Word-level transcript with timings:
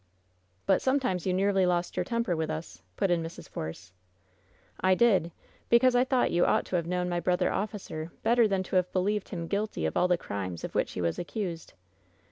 "But 0.65 0.81
sometimes 0.81 1.27
you 1.27 1.33
nearly 1.35 1.63
lost 1.67 1.95
your 1.95 2.03
temper 2.03 2.35
with 2.35 2.49
us!" 2.49 2.81
put 2.97 3.11
in 3.11 3.21
Mrs. 3.21 3.47
Force. 3.47 3.93
"I 4.79 4.95
did; 4.95 5.31
because 5.69 5.95
I 5.95 6.03
thought 6.03 6.31
you 6.31 6.43
ought 6.43 6.65
to 6.65 6.75
have 6.75 6.87
known 6.87 7.07
my 7.07 7.19
brother 7.19 7.53
officer 7.53 8.11
better 8.23 8.47
than 8.47 8.63
to 8.63 8.77
have 8.77 8.91
believed 8.93 9.29
him 9.29 9.45
guilty 9.45 9.85
of 9.85 9.95
all 9.95 10.07
the 10.07 10.17
crimes 10.17 10.63
of 10.63 10.73
which 10.73 10.93
he 10.93 11.01
was 11.01 11.19
accused! 11.19 11.73